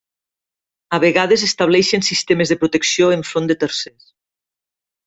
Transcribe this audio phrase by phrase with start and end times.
[0.95, 4.13] A vegades estableixen sistemes de protecció enfront de tercers.